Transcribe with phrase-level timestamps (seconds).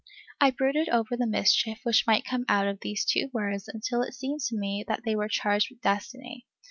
[0.39, 4.15] I brooded over the mischief which might come out of these two words until it
[4.15, 6.47] seemed to me that they were charged with destiny.